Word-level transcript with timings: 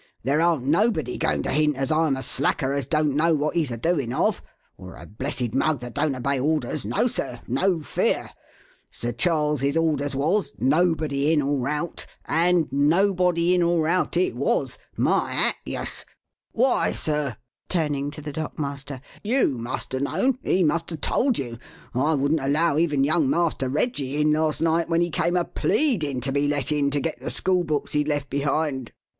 "There 0.23 0.41
aren't 0.41 0.65
nobody 0.65 1.19
going 1.19 1.43
to 1.43 1.51
hint 1.51 1.75
as 1.75 1.91
I'm 1.91 2.17
a 2.17 2.23
slacker 2.23 2.73
as 2.73 2.87
don't 2.87 3.15
know 3.15 3.35
what 3.35 3.55
he's 3.55 3.69
a 3.69 3.77
doing 3.77 4.11
of, 4.15 4.41
or 4.75 4.95
a 4.95 5.05
blessed 5.05 5.53
mug 5.53 5.79
that 5.81 5.93
don't 5.93 6.15
obey 6.15 6.39
orders; 6.39 6.83
no, 6.87 7.05
sir 7.05 7.39
no 7.47 7.81
fear! 7.81 8.31
Sir 8.89 9.11
Charles's 9.11 9.77
orders 9.77 10.15
was, 10.15 10.53
'Nobody 10.57 11.31
in 11.31 11.43
or 11.43 11.67
out' 11.69 12.07
and 12.25 12.67
nobody 12.71 13.53
in 13.53 13.61
or 13.61 13.87
out 13.87 14.17
it 14.17 14.35
was; 14.35 14.79
my 14.97 15.33
hat! 15.33 15.55
yuss! 15.67 16.03
Why, 16.51 16.93
sir" 16.93 17.37
turning 17.69 18.09
to 18.09 18.23
the 18.23 18.33
dock 18.33 18.57
master 18.57 19.01
"you 19.23 19.59
must 19.59 19.93
'a' 19.93 19.99
known; 19.99 20.39
he 20.41 20.63
must 20.63 20.91
'a' 20.91 20.97
told 20.97 21.37
you. 21.37 21.59
I 21.93 22.15
wouldn't 22.15 22.41
allow 22.41 22.75
even 22.79 23.03
young 23.03 23.29
Master 23.29 23.69
Reggie 23.69 24.19
in 24.19 24.31
last 24.31 24.61
night 24.63 24.89
when 24.89 25.01
he 25.01 25.11
came 25.11 25.37
a 25.37 25.45
pleading 25.45 26.21
to 26.21 26.31
be 26.31 26.47
let 26.47 26.71
in 26.71 26.89
to 26.89 26.99
get 26.99 27.19
the 27.19 27.29
school 27.29 27.63
books 27.63 27.91
he'd 27.91 28.07
left 28.07 28.31
behind." 28.31 28.93